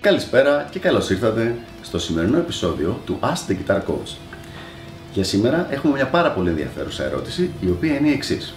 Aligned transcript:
Καλησπέρα 0.00 0.68
και 0.70 0.78
καλώς 0.78 1.10
ήρθατε 1.10 1.56
στο 1.82 1.98
σημερινό 1.98 2.38
επεισόδιο 2.38 3.00
του 3.04 3.18
Ask 3.22 3.50
the 3.50 3.56
Guitar 3.56 3.78
Coach. 3.78 4.16
Για 5.12 5.24
σήμερα 5.24 5.66
έχουμε 5.70 5.92
μια 5.92 6.06
πάρα 6.06 6.32
πολύ 6.32 6.48
ενδιαφέρουσα 6.48 7.04
ερώτηση, 7.04 7.50
η 7.60 7.70
οποία 7.70 7.96
είναι 7.96 8.08
η 8.08 8.12
εξής. 8.12 8.54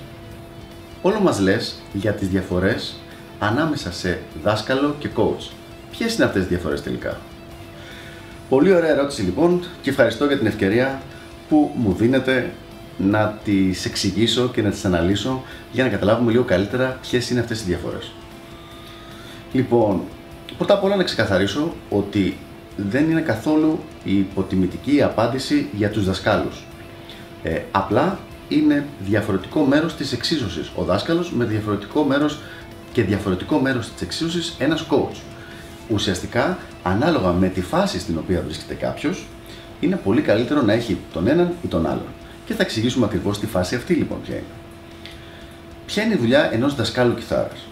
Όλο 1.02 1.20
μας 1.20 1.40
λες 1.40 1.82
για 1.94 2.14
τις 2.14 2.28
διαφορές 2.28 2.96
ανάμεσα 3.40 3.92
σε 3.92 4.20
δάσκαλο 4.44 4.96
και 5.00 5.10
coach. 5.16 5.52
Ποιες 5.92 6.16
είναι 6.16 6.26
αυτές 6.26 6.44
οι 6.44 6.48
διαφορές 6.48 6.82
τελικά; 6.82 7.18
Πολύ 8.50 8.74
ωραία 8.74 8.90
ερώτηση 8.90 9.22
λοιπόν 9.22 9.64
και 9.82 9.90
ευχαριστώ 9.90 10.26
για 10.26 10.38
την 10.38 10.48
ευκαιρία 10.48 11.02
που 11.50 11.72
μου 11.76 11.94
δίνετε 11.94 12.52
να 12.98 13.40
τις 13.44 13.86
εξηγήσω 13.86 14.50
και 14.50 14.62
να 14.62 14.70
τις 14.70 14.86
αναλύσω 14.86 15.44
για 15.72 15.84
να 15.84 15.90
καταλάβουμε 15.90 16.32
λίγο 16.32 16.44
καλύτερα 16.44 16.98
ποιες 17.02 17.30
είναι 17.30 17.40
αυτές 17.40 17.62
οι 17.62 17.64
διαφορές. 17.64 18.12
Λοιπόν, 19.52 20.02
Πρώτα 20.60 20.74
απ' 20.74 20.84
όλα 20.84 20.96
να 20.96 21.04
ξεκαθαρίσω 21.04 21.74
ότι 21.90 22.38
δεν 22.76 23.10
είναι 23.10 23.22
καθόλου 23.22 23.80
η 24.04 24.18
υποτιμητική 24.18 25.02
απάντηση 25.02 25.70
για 25.74 25.90
τους 25.90 26.06
δασκάλους. 26.06 26.64
Ε, 27.44 27.62
απλά 27.72 28.20
είναι 28.48 28.86
διαφορετικό 29.00 29.62
μέρος 29.62 29.96
της 29.96 30.12
εξίσωσης. 30.12 30.72
Ο 30.76 30.84
δάσκαλος 30.84 31.32
με 31.32 31.46
διαφορετικό 31.46 32.04
μέρος 32.04 32.40
και 32.92 33.04
διαφορετικό 33.04 33.60
μέρος 33.60 33.92
της 33.92 34.02
εξίσωσης 34.02 34.56
ένας 34.60 34.86
coach. 34.90 35.16
Ουσιαστικά, 35.90 36.58
ανάλογα 36.84 37.32
με 37.32 37.48
τη 37.48 37.62
φάση 37.62 38.00
στην 38.00 38.18
οποία 38.18 38.42
βρίσκεται 38.42 38.74
κάποιος, 38.74 39.26
είναι 39.80 39.96
πολύ 39.96 40.22
καλύτερο 40.22 40.62
να 40.62 40.74
έχει 40.74 40.98
τον 41.14 41.28
έναν 41.28 41.54
ή 41.64 41.68
τον 41.68 41.86
άλλον. 41.86 42.08
Και 42.46 42.54
θα 42.54 42.64
εξηγήσουμε 42.64 43.06
ακριβώς 43.06 43.40
τη 43.40 43.48
φάση 43.48 43.76
αυτή 43.76 43.94
λοιπόν 43.94 44.22
ποια 44.22 44.36
είναι. 44.36 44.44
Ποια 45.86 46.04
είναι 46.04 46.14
η 46.14 46.18
δουλειά 46.18 46.50
ενός 46.54 46.76
δασκάλου 46.76 47.16
κιθάρας. 47.16 47.68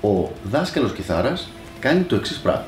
Ο 0.00 0.30
δάσκαλος 0.50 0.92
κιθάρας 0.92 1.48
κάνει 1.80 2.02
το 2.02 2.14
εξής 2.14 2.36
πράγμα. 2.36 2.66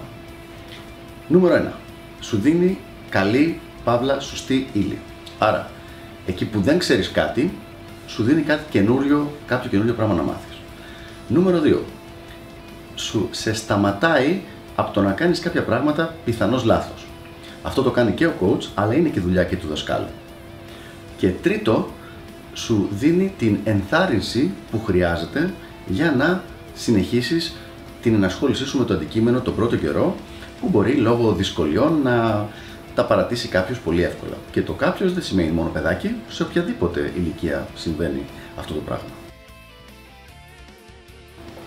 Νούμερο 1.29 1.55
1. 1.55 1.73
Σου 2.21 2.37
δίνει 2.37 2.79
καλή, 3.09 3.61
παύλα, 3.85 4.21
σωστή 4.21 4.67
ύλη. 4.73 4.99
Άρα, 5.39 5.71
εκεί 6.27 6.45
που 6.45 6.61
δεν 6.61 6.79
ξέρεις 6.79 7.11
κάτι, 7.11 7.53
σου 8.07 8.23
δίνει 8.23 8.43
κάτι 8.43 8.63
καινούριο, 8.71 9.33
κάποιο 9.47 9.71
καινούριο 9.71 9.95
πράγμα 9.95 10.15
να 10.15 10.23
μάθεις. 10.23 10.57
Νούμερο 11.29 11.61
2. 11.61 11.79
Σου 12.95 13.29
σε 13.31 13.55
σταματάει 13.55 14.41
από 14.77 14.93
το 14.93 15.03
να 15.03 15.13
κάνεις 15.13 15.41
κάποια 15.41 15.63
πράγματα 15.63 16.15
πιθανώς 16.25 16.65
λάθος. 16.65 17.07
Αυτό 17.63 17.83
το 17.83 17.91
κάνει 17.91 18.13
και 18.13 18.27
ο 18.27 18.33
coach, 18.41 18.69
αλλά 18.75 18.95
είναι 18.95 19.09
και 19.09 19.21
δουλειά 19.21 19.45
και 19.45 19.57
του 19.57 19.67
δασκάλου. 19.67 20.09
Και 21.17 21.29
τρίτο, 21.29 21.89
σου 22.55 22.89
δίνει 22.91 23.33
την 23.39 23.59
ενθάρρυνση 23.65 24.53
που 24.71 24.83
χρειάζεται 24.85 25.53
για 25.87 26.13
να 26.13 26.43
συνεχίσεις 26.75 27.57
την 28.03 28.15
ενασχόλησή 28.15 28.67
σου 28.67 28.79
με 28.79 28.85
το 28.85 28.95
αντικείμενο 28.95 29.41
το 29.41 29.53
πρώτο 29.53 29.77
καιρό 29.77 30.15
που 30.61 30.69
μπορεί 30.69 30.93
λόγω 30.95 31.33
δυσκολιών 31.33 32.01
να 32.03 32.47
τα 32.95 33.05
παρατήσει 33.05 33.49
κάποιος 33.49 33.79
πολύ 33.79 34.03
εύκολα. 34.03 34.37
Και 34.51 34.63
το 34.63 34.73
κάποιος 34.73 35.13
δεν 35.13 35.23
σημαίνει 35.23 35.51
μόνο 35.51 35.69
παιδάκι, 35.69 36.15
σε 36.29 36.43
οποιαδήποτε 36.43 37.13
ηλικία 37.17 37.67
συμβαίνει 37.75 38.23
αυτό 38.59 38.75
το 38.75 38.81
πράγμα. 38.81 39.09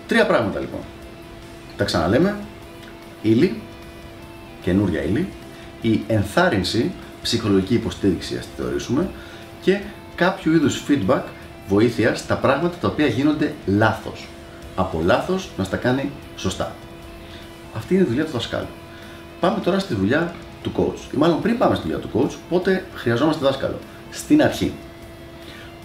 Τρία 0.06 0.26
πράγματα 0.26 0.60
λοιπόν. 0.60 0.80
Τα 1.76 1.84
ξαναλέμε. 1.84 2.36
Ύλη, 3.22 3.60
καινούρια 4.62 5.02
ύλη, 5.02 5.28
η 5.80 6.00
ενθάρρυνση, 6.06 6.92
ψυχολογική 7.22 7.74
υποστήριξη 7.74 8.36
ας 8.36 8.44
τη 8.44 8.62
θεωρήσουμε 8.62 9.08
και 9.62 9.80
κάποιο 10.14 10.52
είδους 10.52 10.82
feedback, 10.88 11.22
βοήθεια 11.68 12.14
στα 12.14 12.34
πράγματα 12.36 12.76
τα 12.76 12.88
οποία 12.88 13.06
γίνονται 13.06 13.54
λάθος 13.66 14.28
από 14.76 15.02
λάθος 15.04 15.50
να 15.56 15.64
στα 15.64 15.76
κάνει 15.76 16.10
σωστά. 16.36 16.74
Αυτή 17.76 17.94
είναι 17.94 18.02
η 18.02 18.06
δουλειά 18.06 18.24
του 18.24 18.30
δασκάλου. 18.30 18.66
Πάμε 19.40 19.60
τώρα 19.60 19.78
στη 19.78 19.94
δουλειά 19.94 20.34
του 20.62 20.72
coach. 20.76 21.14
Ή 21.14 21.16
μάλλον 21.16 21.40
πριν 21.40 21.58
πάμε 21.58 21.74
στη 21.74 21.88
δουλειά 21.88 21.98
του 21.98 22.10
coach, 22.14 22.36
πότε 22.48 22.84
χρειαζόμαστε 22.94 23.44
δάσκαλο. 23.44 23.78
Στην 24.10 24.42
αρχή. 24.42 24.72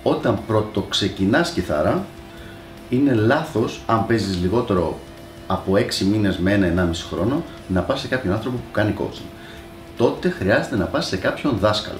Όταν 0.03 0.39
πρώτο 0.47 0.81
ξεκινά 0.81 1.41
κιθάρα, 1.53 2.05
είναι 2.89 3.13
λάθος 3.13 3.81
αν 3.85 4.05
παίζεις 4.05 4.41
λιγότερο 4.41 4.99
από 5.47 5.73
6 5.73 6.05
μήνες 6.11 6.37
με 6.37 6.53
ένα 6.53 6.89
1,5 6.91 6.95
χρόνο 7.09 7.43
να 7.67 7.81
πας 7.81 7.99
σε 7.99 8.07
κάποιον 8.07 8.33
άνθρωπο 8.33 8.57
που 8.57 8.71
κάνει 8.71 8.93
coaching. 8.99 9.29
Τότε 9.97 10.29
χρειάζεται 10.29 10.75
να 10.75 10.85
πας 10.85 11.07
σε 11.07 11.17
κάποιον 11.17 11.57
δάσκαλο. 11.57 11.99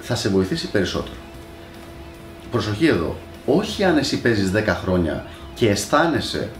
Θα 0.00 0.14
σε 0.14 0.28
βοηθήσει 0.28 0.70
περισσότερο. 0.70 1.16
Προσοχή 2.50 2.86
εδώ, 2.86 3.16
όχι 3.46 3.84
αν 3.84 3.96
εσύ 3.96 4.20
παίζεις 4.20 4.50
10 4.50 4.64
χρόνια 4.66 5.26
και 5.54 5.68
αισθάνεσαι 5.68 6.50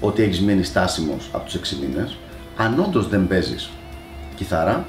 ότι 0.00 0.22
έχεις 0.22 0.40
μείνει 0.40 0.62
στάσιμος 0.62 1.28
από 1.32 1.44
τους 1.44 1.54
6 1.54 1.76
μήνες, 1.80 2.16
αν 2.56 2.80
όντως 2.80 3.08
δεν 3.08 3.26
παίζεις 3.26 3.70
κιθάρα, 4.36 4.86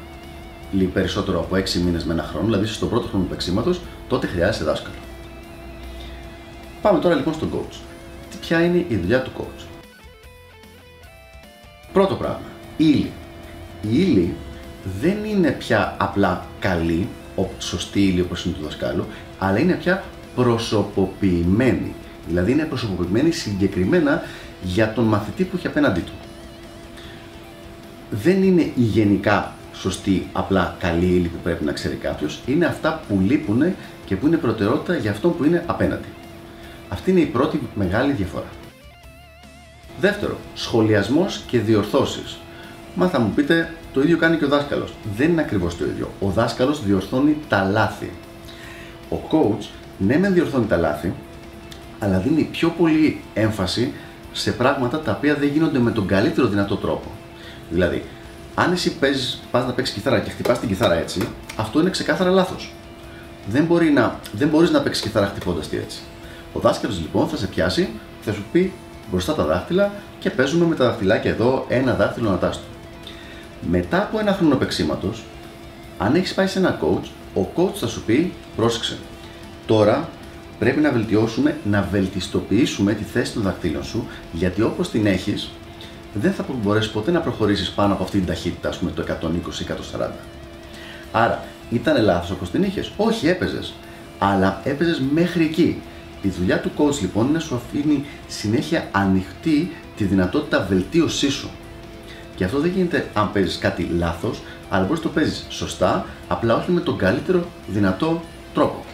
λίγο 0.71 0.91
περισσότερο 0.91 1.39
από 1.39 1.55
6 1.55 1.79
μήνες 1.79 2.03
με 2.03 2.13
ένα 2.13 2.23
χρόνο, 2.23 2.45
δηλαδή 2.45 2.65
στο 2.65 2.85
πρώτο 2.85 3.07
χρόνο 3.07 3.23
του 3.23 3.29
παίξήματο, 3.29 3.73
τότε 4.07 4.27
χρειάζεσαι 4.27 4.63
δάσκαλο. 4.63 4.95
Πάμε 6.81 6.99
τώρα 6.99 7.15
λοιπόν 7.15 7.33
στον 7.33 7.51
coach. 7.53 7.75
Τι 8.41 8.47
ποια 8.47 8.63
είναι 8.63 8.85
η 8.87 8.95
δουλειά 8.95 9.21
του 9.21 9.31
coach. 9.37 9.65
Πρώτο 11.93 12.15
πράγμα, 12.15 12.41
η 12.77 12.85
ύλη. 12.85 13.11
Η 13.81 14.01
ύλη 14.01 14.33
δεν 15.01 15.17
είναι 15.25 15.51
πια 15.51 15.95
απλά 15.99 16.45
καλή, 16.59 17.07
σωστή 17.57 18.01
ύλη 18.01 18.21
όπως 18.21 18.45
είναι 18.45 18.55
του 18.55 18.63
δασκάλου, 18.63 19.05
αλλά 19.39 19.59
είναι 19.59 19.73
πια 19.73 20.03
προσωποποιημένη. 20.35 21.93
Δηλαδή 22.27 22.51
είναι 22.51 22.63
προσωποποιημένη 22.63 23.31
συγκεκριμένα 23.31 24.21
για 24.63 24.93
τον 24.93 25.03
μαθητή 25.03 25.43
που 25.43 25.55
έχει 25.57 25.67
απέναντί 25.67 25.99
του. 25.99 26.13
Δεν 28.09 28.43
είναι 28.43 28.61
η 28.61 28.81
γενικά 28.81 29.53
σωστή, 29.73 30.27
απλά 30.31 30.75
καλή 30.79 31.05
ύλη 31.05 31.27
που 31.27 31.39
πρέπει 31.43 31.63
να 31.63 31.71
ξέρει 31.71 31.95
κάποιος, 31.95 32.41
είναι 32.45 32.65
αυτά 32.65 33.01
που 33.07 33.19
λείπουν 33.19 33.63
και 34.05 34.15
που 34.15 34.27
είναι 34.27 34.37
προτεραιότητα 34.37 34.95
για 34.95 35.11
αυτό 35.11 35.29
που 35.29 35.43
είναι 35.43 35.63
απέναντι. 35.67 36.07
Αυτή 36.91 37.11
είναι 37.11 37.19
η 37.19 37.25
πρώτη 37.25 37.61
μεγάλη 37.75 38.11
διαφορά. 38.11 38.49
Δεύτερο, 39.99 40.37
σχολιασμός 40.53 41.43
και 41.47 41.59
διορθώσεις. 41.59 42.37
Μα 42.95 43.07
θα 43.07 43.19
μου 43.19 43.31
πείτε, 43.35 43.73
το 43.93 44.01
ίδιο 44.01 44.17
κάνει 44.17 44.37
και 44.37 44.45
ο 44.45 44.47
δάσκαλος. 44.47 44.93
Δεν 45.15 45.29
είναι 45.29 45.41
ακριβώς 45.41 45.77
το 45.77 45.85
ίδιο. 45.85 46.09
Ο 46.19 46.29
δάσκαλος 46.29 46.83
διορθώνει 46.83 47.37
τα 47.47 47.63
λάθη. 47.63 48.11
Ο 49.09 49.17
coach 49.31 49.65
ναι 49.97 50.17
μεν 50.17 50.33
διορθώνει 50.33 50.65
τα 50.65 50.77
λάθη, 50.77 51.13
αλλά 51.99 52.17
δίνει 52.19 52.43
πιο 52.51 52.69
πολύ 52.69 53.21
έμφαση 53.33 53.93
σε 54.31 54.51
πράγματα 54.51 54.99
τα 54.99 55.11
οποία 55.11 55.35
δεν 55.35 55.49
γίνονται 55.49 55.79
με 55.79 55.91
τον 55.91 56.07
καλύτερο 56.07 56.47
δυνατό 56.47 56.75
τρόπο. 56.75 57.11
Δηλαδή, 57.69 58.03
αν 58.55 58.71
εσύ 58.71 58.97
παίζεις, 58.97 59.41
πας 59.51 59.65
να 59.65 59.71
παίξεις 59.71 59.95
κιθάρα 59.95 60.19
και 60.19 60.29
χτυπάς 60.29 60.59
την 60.59 60.67
κιθάρα 60.67 60.93
έτσι, 60.93 61.27
αυτό 61.57 61.79
είναι 61.79 61.89
ξεκάθαρα 61.89 62.29
λάθος. 62.29 62.73
Δεν, 63.47 63.65
μπορεί 63.65 63.91
να, 63.91 64.19
δεν 64.31 64.47
μπορείς 64.47 64.71
να 64.71 64.81
παίξεις 64.81 65.03
κιθάρα 65.03 65.25
χτυπώντας 65.25 65.67
τη 65.67 65.77
έτσι. 65.77 65.99
Ο 66.53 66.59
δάσκαλος 66.59 66.99
λοιπόν 66.99 67.27
θα 67.27 67.37
σε 67.37 67.47
πιάσει, 67.47 67.89
θα 68.21 68.33
σου 68.33 68.43
πει 68.51 68.73
μπροστά 69.11 69.35
τα 69.35 69.43
δάχτυλα 69.45 69.91
και 70.19 70.29
παίζουμε 70.29 70.65
με 70.65 70.75
τα 70.75 70.85
δαχτυλάκια 70.85 71.31
εδώ 71.31 71.65
ένα 71.67 71.93
δάχτυλο 71.93 72.29
ανατάστο. 72.29 72.63
Μετά 73.69 74.01
από 74.01 74.19
ένα 74.19 74.33
χρόνο 74.33 74.55
παίξήματο, 74.55 75.13
αν 75.97 76.15
έχεις 76.15 76.33
πάει 76.33 76.47
σε 76.47 76.59
ένα 76.59 76.79
coach, 76.81 77.07
ο 77.41 77.47
coach 77.55 77.73
θα 77.75 77.87
σου 77.87 78.03
πει 78.03 78.33
πρόσεξε, 78.55 78.97
Τώρα 79.65 80.09
πρέπει 80.59 80.79
να 80.79 80.91
βελτιώσουμε, 80.91 81.57
να 81.63 81.87
βελτιστοποιήσουμε 81.91 82.93
τη 82.93 83.03
θέση 83.03 83.33
των 83.33 83.41
δακτύλων 83.41 83.83
σου, 83.83 84.07
γιατί 84.31 84.61
όπως 84.61 84.89
την 84.89 85.05
έχεις, 85.05 85.49
δεν 86.13 86.31
θα 86.31 86.45
μπορέσεις 86.63 86.91
ποτέ 86.91 87.11
να 87.11 87.19
προχωρήσεις 87.19 87.69
πάνω 87.69 87.93
από 87.93 88.03
αυτή 88.03 88.17
την 88.17 88.27
ταχύτητα, 88.27 88.69
ας 88.69 88.77
πούμε 88.77 88.91
το 88.91 89.01
120-140. 89.01 90.09
Άρα, 91.11 91.43
ήταν 91.69 92.03
λάθος 92.03 92.31
όπως 92.31 92.51
την 92.51 92.63
είχες. 92.63 92.91
Όχι, 92.97 93.27
έπαιζες. 93.27 93.73
Αλλά 94.19 94.61
έπαιζες 94.63 95.01
μέχρι 95.13 95.43
εκεί. 95.43 95.81
Η 96.21 96.27
δουλειά 96.29 96.59
του 96.59 96.71
coach 96.77 96.99
λοιπόν 97.01 97.23
είναι 97.23 97.33
να 97.33 97.39
σου 97.39 97.55
αφήνει 97.55 98.05
συνέχεια 98.27 98.89
ανοιχτή 98.91 99.71
τη 99.95 100.03
δυνατότητα 100.03 100.65
βελτίωσής 100.69 101.33
σου. 101.33 101.49
Και 102.35 102.43
αυτό 102.43 102.59
δεν 102.59 102.71
γίνεται 102.71 103.09
αν 103.13 103.31
παίζεις 103.31 103.57
κάτι 103.57 103.83
λάθος, 103.83 104.41
αλλά 104.69 104.85
μπορείς 104.85 105.03
να 105.03 105.09
το 105.09 105.13
παίζεις 105.13 105.45
σωστά, 105.49 106.05
απλά 106.27 106.55
όχι 106.55 106.71
με 106.71 106.79
τον 106.79 106.97
καλύτερο 106.97 107.45
δυνατό 107.67 108.21
τρόπο. 108.53 108.85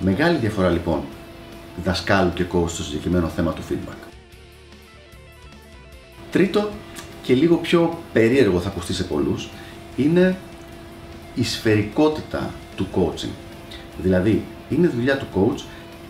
Μεγάλη 0.00 0.38
διαφορά 0.38 0.68
λοιπόν 0.68 1.00
δασκάλου 1.84 2.32
και 2.32 2.44
coach 2.52 2.68
στο 2.68 2.82
συγκεκριμένο 2.82 3.28
θέμα 3.28 3.52
του 3.52 3.62
feedback. 3.70 4.08
Τρίτο 6.30 6.70
και 7.22 7.34
λίγο 7.34 7.56
πιο 7.56 7.98
περίεργο 8.12 8.60
θα 8.60 8.68
ακουστεί 8.68 8.92
σε 8.92 9.04
πολλούς 9.04 9.48
είναι 9.96 10.36
η 11.34 11.44
σφαιρικότητα 11.44 12.50
του 12.76 12.86
coaching. 12.94 13.34
Δηλαδή, 14.02 14.44
είναι 14.68 14.88
δουλειά 14.88 15.18
του 15.18 15.26
coach 15.34 15.60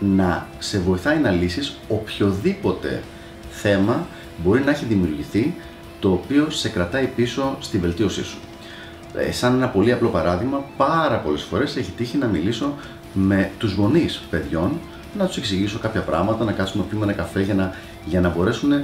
να 0.01 0.47
σε 0.59 0.79
βοηθάει 0.79 1.17
να 1.19 1.31
λύσεις 1.31 1.77
οποιοδήποτε 1.87 3.03
θέμα 3.51 4.07
μπορεί 4.43 4.61
να 4.61 4.71
έχει 4.71 4.85
δημιουργηθεί 4.85 5.53
το 5.99 6.11
οποίο 6.11 6.49
σε 6.49 6.69
κρατάει 6.69 7.05
πίσω 7.05 7.57
στη 7.59 7.77
βελτίωσή 7.77 8.23
σου. 8.23 8.37
Ε, 9.15 9.31
σαν 9.31 9.53
ένα 9.53 9.67
πολύ 9.67 9.91
απλό 9.91 10.09
παράδειγμα, 10.09 10.63
πάρα 10.77 11.17
πολλές 11.17 11.41
φορές 11.41 11.75
έχει 11.75 11.91
τύχει 11.91 12.17
να 12.17 12.27
μιλήσω 12.27 12.73
με 13.13 13.51
τους 13.57 13.73
γονείς 13.73 14.21
παιδιών, 14.29 14.79
να 15.17 15.25
τους 15.25 15.37
εξηγήσω 15.37 15.79
κάποια 15.79 16.01
πράγματα, 16.01 16.43
να 16.43 16.51
κάτσουμε 16.51 16.83
να 16.83 16.89
πιούμε 16.89 17.05
ένα 17.05 17.13
καφέ 17.13 17.41
για 17.41 17.53
να, 17.53 17.75
για 18.05 18.21
να 18.21 18.29
μπορέσουν 18.29 18.83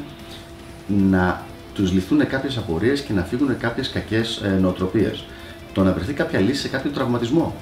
να 0.87 1.45
τους 1.73 1.91
λυθούν 1.91 2.27
κάποιες 2.27 2.57
απορίες 2.57 3.01
και 3.01 3.13
να 3.13 3.23
φύγουν 3.23 3.57
κάποιες 3.57 3.89
κακές 3.89 4.41
ε, 4.45 4.49
νοοτροπίες. 4.61 5.25
Το 5.73 5.83
να 5.83 5.91
βρεθεί 5.91 6.13
κάποια 6.13 6.39
λύση 6.39 6.61
σε 6.61 6.67
κάποιο 6.67 6.91
τραυματισμό 6.91 7.55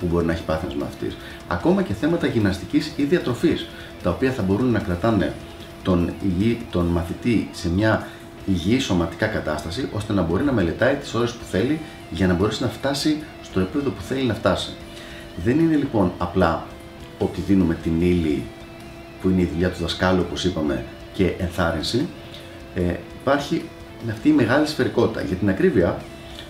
που 0.00 0.06
μπορεί 0.06 0.26
να 0.26 0.32
έχει 0.32 0.42
πάθει 0.42 0.66
ένα 0.70 0.84
μαθητή. 0.84 1.16
Ακόμα 1.48 1.82
και 1.82 1.92
θέματα 1.92 2.26
γυμναστικής 2.26 2.92
ή 2.96 3.02
διατροφής, 3.02 3.68
τα 4.02 4.10
οποία 4.10 4.32
θα 4.32 4.42
μπορούν 4.42 4.70
να 4.70 4.78
κρατάνε 4.78 5.32
τον, 5.82 6.12
υγιή, 6.22 6.58
τον 6.70 6.86
μαθητή 6.86 7.48
σε 7.52 7.70
μια 7.70 8.08
υγιή 8.46 8.78
σωματικά 8.80 9.26
κατάσταση, 9.26 9.88
ώστε 9.92 10.12
να 10.12 10.22
μπορεί 10.22 10.44
να 10.44 10.52
μελετάει 10.52 10.94
τις 10.94 11.14
ώρες 11.14 11.32
που 11.32 11.44
θέλει 11.50 11.80
για 12.10 12.26
να 12.26 12.34
μπορέσει 12.34 12.62
να 12.62 12.68
φτάσει 12.68 13.16
στο 13.42 13.60
επίπεδο 13.60 13.90
που 13.90 14.02
θέλει 14.02 14.22
να 14.22 14.34
φτάσει. 14.34 14.70
Δεν 15.44 15.58
είναι 15.58 15.76
λοιπόν 15.76 16.12
απλά 16.18 16.66
ότι 17.18 17.40
δίνουμε 17.40 17.74
την 17.82 18.00
ύλη 18.00 18.42
που 19.22 19.28
είναι 19.28 19.40
η 19.40 19.50
δουλειά 19.52 19.70
του 19.70 19.80
δασκάλου, 19.80 20.24
όπως 20.26 20.44
είπαμε, 20.44 20.84
και 21.12 21.34
ενθάρρυνση. 21.38 22.08
Ε, 22.74 22.94
υπάρχει 23.20 23.62
αυτή 24.10 24.28
η 24.28 24.32
μεγάλη 24.32 24.66
σφαιρικότητα. 24.66 25.22
Για 25.22 25.36
την 25.36 25.48
ακρίβεια, 25.48 25.96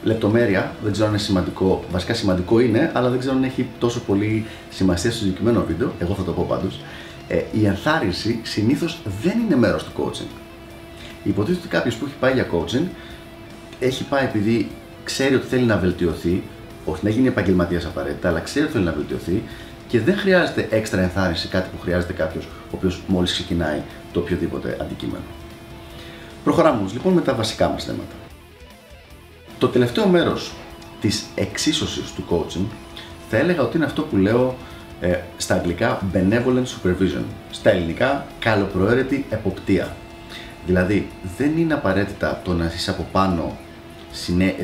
λεπτομέρεια, 0.03 0.73
δεν 0.83 0.93
ξέρω 0.93 1.07
αν 1.07 1.13
είναι 1.13 1.23
σημαντικό, 1.23 1.85
βασικά 1.91 2.15
σημαντικό 2.15 2.61
είναι, 2.61 2.91
αλλά 2.95 3.09
δεν 3.09 3.19
ξέρω 3.19 3.35
αν 3.35 3.43
έχει 3.43 3.67
τόσο 3.79 4.01
πολύ 4.01 4.47
σημασία 4.71 5.11
στο 5.11 5.21
συγκεκριμένο 5.21 5.65
βίντεο, 5.67 5.93
εγώ 5.99 6.15
θα 6.15 6.23
το 6.23 6.33
πω 6.33 6.47
πάντως. 6.49 6.81
Ε, 7.29 7.43
η 7.53 7.67
ενθάρρυνση 7.67 8.41
συνήθως 8.43 8.99
δεν 9.23 9.39
είναι 9.39 9.57
μέρος 9.57 9.85
του 9.85 9.91
coaching. 9.97 10.31
Υποτίθεται 11.25 11.61
ότι 11.61 11.69
κάποιος 11.69 11.95
που 11.95 12.05
έχει 12.05 12.15
πάει 12.21 12.33
για 12.33 12.47
coaching 12.53 12.87
έχει 13.81 14.05
πάει 14.05 14.25
επειδή 14.25 14.71
ξέρει 15.05 15.35
ότι 15.35 15.47
θέλει 15.47 15.65
να 15.65 15.77
βελτιωθεί, 15.77 16.43
όχι 16.85 17.05
να 17.05 17.11
γίνει 17.11 17.29
επαγγελματίας 17.29 17.85
απαραίτητα, 17.85 18.29
αλλά 18.29 18.41
ξέρει 18.41 18.65
ότι 18.65 18.73
θέλει 18.73 18.85
να 18.85 18.93
βελτιωθεί 18.93 19.43
και 19.89 20.01
δεν 20.01 20.17
χρειάζεται 20.17 20.69
έξτρα 20.71 21.01
ενθάρρυνση, 21.01 21.49
κάτι 21.49 21.69
που 21.73 21.83
χρειάζεται 21.83 22.13
κάποιος 22.13 22.45
ο 22.45 22.71
οποίος 22.71 23.03
μόλις 23.07 23.33
ξεκινάει 23.33 23.83
το 24.13 24.21
οποιοδήποτε 24.21 24.77
αντικείμενο. 24.81 25.25
Προχωράμε 26.45 26.89
λοιπόν 26.93 27.13
με 27.13 27.21
τα 27.21 27.35
βασικά 27.35 27.69
μας 27.69 27.85
θέματα. 27.85 28.28
Το 29.59 29.69
τελευταίο 29.69 30.07
μέρος 30.07 30.53
της 31.01 31.25
εξίσωσης 31.35 32.13
του 32.13 32.25
coaching 32.31 32.67
θα 33.31 33.37
έλεγα 33.37 33.63
ότι 33.63 33.77
είναι 33.77 33.87
αυτό 33.87 34.03
που 34.03 34.17
λέω 34.17 34.57
ε, 35.01 35.17
στα 35.37 35.55
αγγλικά 35.55 36.01
benevolent 36.15 36.65
supervision, 36.65 37.23
στα 37.51 37.71
ελληνικά 37.71 38.27
καλοπροαίρετη 38.39 39.27
εποπτεία. 39.31 39.97
Δηλαδή 40.67 41.09
δεν 41.37 41.59
είναι 41.59 41.75
απαραίτητα 41.75 42.41
το 42.45 42.53
να 42.53 42.73
είσαι 42.77 42.91
από 42.91 43.07
πάνω 43.13 43.57
ε, 44.39 44.55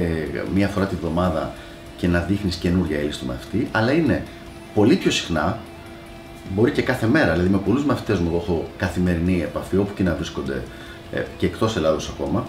μία 0.55 0.69
φορά 0.69 0.87
τη 0.87 0.95
βδομάδα 0.95 1.53
και 1.97 2.09
να 2.09 2.21
δείχνεις 2.21 2.57
καινούργια 2.57 3.01
ύλη 3.01 3.13
στο 3.13 3.25
μαθητή, 3.25 3.69
αλλά 3.73 3.93
είναι 3.93 4.23
πολύ 4.75 4.97
πιο 4.97 5.11
συχνά, 5.11 5.59
μπορεί 6.55 6.71
και 6.71 6.83
κάθε 6.83 7.07
μέρα, 7.07 7.33
δηλαδή 7.33 7.49
με 7.49 7.59
πολλούς 7.59 7.85
μαθητές 7.85 8.19
μου 8.19 8.27
εγώ 8.29 8.37
έχω 8.37 8.69
καθημερινή 8.77 9.43
επαφή 9.43 9.77
όπου 9.77 9.95
και 9.95 10.03
να 10.03 10.15
βρίσκονται 10.15 10.63
ε, 11.13 11.23
και 11.37 11.47
εκτός 11.47 11.77
Ελλάδος 11.77 12.09
ακόμα, 12.09 12.47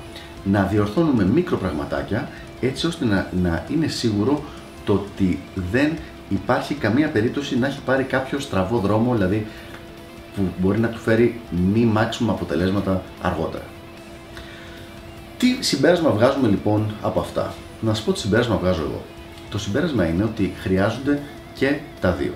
να 0.51 0.63
διορθώνουμε 0.63 1.25
μικροπραγματάκια 1.25 2.29
έτσι 2.61 2.87
ώστε 2.87 3.05
να, 3.05 3.29
να 3.41 3.65
είναι 3.71 3.87
σίγουρο 3.87 4.43
το 4.85 4.93
ότι 4.93 5.39
δεν 5.71 5.91
υπάρχει 6.29 6.73
καμία 6.73 7.09
περίπτωση 7.09 7.59
να 7.59 7.67
έχει 7.67 7.79
πάρει 7.85 8.03
κάποιο 8.03 8.39
στραβό 8.39 8.77
δρόμο, 8.77 9.13
δηλαδή 9.13 9.47
που 10.35 10.41
μπορεί 10.57 10.79
να 10.79 10.87
του 10.87 10.97
φέρει 10.97 11.39
μη 11.73 11.85
μάξιμο 11.85 12.31
αποτελέσματα 12.31 13.01
αργότερα. 13.21 13.63
Τι 15.37 15.57
συμπέρασμα 15.59 16.09
βγάζουμε 16.09 16.47
λοιπόν 16.47 16.93
από 17.01 17.19
αυτά; 17.19 17.53
Να 17.81 17.93
σας 17.93 18.03
πω 18.03 18.13
τι 18.13 18.19
συμπέρασμα 18.19 18.57
βγάζω 18.57 18.81
εγώ. 18.81 19.03
Το 19.49 19.57
συμπέρασμα 19.57 20.05
είναι 20.05 20.23
ότι 20.23 20.53
χρειάζονται 20.61 21.21
και 21.53 21.77
τα 22.01 22.11
δύο. 22.11 22.33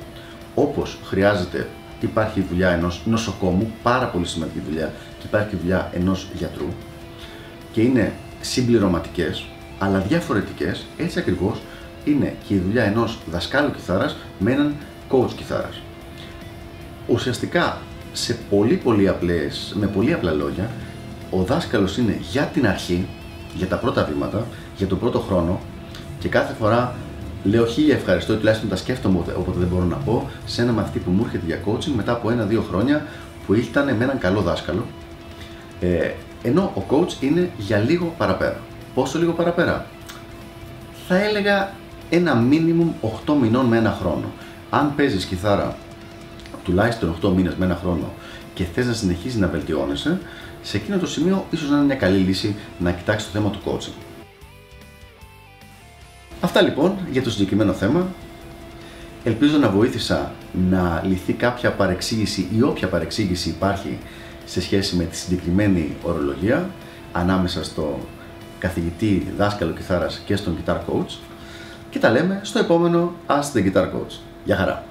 Όπως 0.56 1.00
χρειάζεται, 1.04 1.68
υπάρχει 2.00 2.40
η 2.40 2.46
δουλειά 2.50 2.70
ενός 2.70 3.02
νοσοκόμου, 3.06 3.72
πάρα 3.84 4.06
πολύ 4.06 4.26
σημαντική 4.26 4.62
δουλειά, 4.68 4.94
και 5.20 5.26
υπάρχει 5.26 5.56
η 5.56 5.58
δουλειά 5.62 5.90
ενός 5.94 6.28
γιατρού, 6.38 6.68
και 7.72 7.82
είναι 7.82 8.14
συμπληρωματικές, 8.42 9.46
αλλά 9.80 10.00
διαφορετικές, 10.00 10.86
έτσι 10.98 11.20
ακριβώς 11.20 11.62
είναι 12.06 12.36
και 12.48 12.54
η 12.54 12.58
δουλειά 12.58 12.84
ενός 12.84 13.20
δασκάλου 13.32 13.72
κιθάρας 13.72 14.18
με 14.40 14.52
έναν 14.52 14.74
coach 15.10 15.32
κιθάρας. 15.36 15.82
Ουσιαστικά, 17.08 17.78
σε 18.14 18.38
πολύ, 18.50 18.76
πολύ 18.76 19.08
απλές, 19.08 19.76
με 19.80 19.88
πολύ 19.88 20.14
απλά 20.14 20.32
λόγια, 20.32 20.70
ο 21.30 21.44
δάσκαλος 21.44 21.98
είναι 21.98 22.18
για 22.32 22.44
την 22.44 22.68
αρχή, 22.68 23.08
για 23.56 23.68
τα 23.68 23.76
πρώτα 23.76 24.10
βήματα, 24.14 24.46
για 24.78 24.88
τον 24.88 25.00
πρώτο 25.00 25.20
χρόνο 25.20 25.60
και 26.20 26.30
κάθε 26.30 26.54
φορά 26.54 26.96
λέω 27.44 27.66
χίλια 27.66 27.96
ευχαριστώ, 27.96 28.38
τουλάχιστον 28.38 28.70
τα 28.70 28.76
σκέφτομαι 28.76 29.20
όποτε 29.38 29.60
δεν 29.60 29.68
μπορώ 29.68 29.84
να 29.84 29.96
πω, 29.96 30.30
σε 30.46 30.62
ένα 30.62 30.72
μαθητή 30.72 31.00
που 31.00 31.12
μου 31.12 31.24
έρχεται 31.26 31.46
για 31.46 31.60
coaching 31.66 31.94
μετά 31.96 32.12
από 32.12 32.32
ένα-δύο 32.32 32.62
χρόνια 32.70 33.06
που 33.46 33.54
ήταν 33.54 33.96
με 33.96 34.04
έναν 34.04 34.18
καλό 34.18 34.42
δάσκαλο. 34.42 34.86
Ε, 35.80 36.12
ενώ 36.42 36.62
ο 36.76 36.84
coach 36.90 37.22
είναι 37.22 37.50
για 37.58 37.78
λίγο 37.78 38.14
παραπέρα. 38.18 38.60
Πόσο 38.94 39.20
λίγο 39.20 39.32
παραπέρα; 39.32 39.86
Θα 41.08 41.24
έλεγα 41.24 41.74
ένα 42.10 42.44
minimum 42.50 43.08
8 43.28 43.34
μηνών 43.42 43.66
με 43.66 43.78
ένα 43.78 43.98
χρόνο. 44.00 44.32
Αν 44.70 44.96
παίζεις 44.96 45.26
κιθάρα 45.26 45.78
τουλάχιστον 46.64 47.16
8 47.24 47.30
μήνες 47.36 47.56
με 47.56 47.66
ένα 47.66 47.76
χρόνο 47.76 48.14
και 48.54 48.64
θες 48.64 48.86
να 48.86 48.94
συνεχίσεις 48.94 49.40
να 49.40 49.48
βελτιώνεσαι, 49.48 50.20
σε 50.62 50.78
εκείνο 50.78 50.98
το 50.98 51.08
σημείο 51.08 51.46
ίσως 51.52 51.70
να 51.70 51.76
είναι 51.76 51.86
μια 51.86 51.96
καλή 51.96 52.18
λύση 52.18 52.56
να 52.80 52.92
κοιτάξεις 52.92 53.32
το 53.32 53.40
θέμα 53.40 53.50
του 53.50 53.60
coaching. 53.66 54.02
Αυτά 56.42 56.62
λοιπόν 56.62 56.98
για 57.12 57.24
το 57.24 57.30
συγκεκριμένο 57.30 57.74
θέμα. 57.74 58.08
Ελπίζω 59.24 59.58
να 59.58 59.70
βοήθησα 59.70 60.32
να 60.70 61.04
λυθεί 61.08 61.34
κάποια 61.34 61.72
παρεξήγηση 61.72 62.48
ή 62.58 62.62
όποια 62.62 62.88
παρεξήγηση 62.88 63.50
υπάρχει 63.50 63.98
σε 64.50 64.62
σχέση 64.62 64.96
με 64.96 65.04
τη 65.04 65.16
συγκεκριμένη 65.16 65.96
ορολογία 66.04 66.70
ανάμεσα 67.12 67.64
στο 67.64 68.00
καθηγητή 68.60 69.34
δάσκαλο 69.38 69.72
κιθάρας 69.72 70.22
και 70.26 70.36
στον 70.36 70.58
guitar 70.58 70.76
coach 70.76 71.18
και 71.90 72.00
τα 72.00 72.10
λέμε 72.10 72.40
στο 72.44 72.60
επόμενο 72.60 73.14
Ask 73.28 73.58
the 73.58 73.74
Guitar 73.74 73.84
Coach. 73.84 74.20
Γεια 74.44 74.56
χαρά! 74.56 74.89